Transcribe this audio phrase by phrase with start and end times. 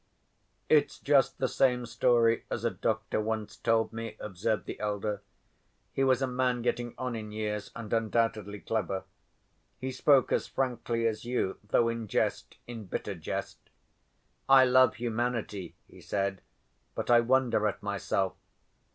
[0.67, 5.21] "It's just the same story as a doctor once told me," observed the elder.
[5.93, 9.03] "He was a man getting on in years, and undoubtedly clever.
[9.77, 13.59] He spoke as frankly as you, though in jest, in bitter jest.
[14.49, 16.41] 'I love humanity,' he said,
[16.95, 18.33] 'but I wonder at myself.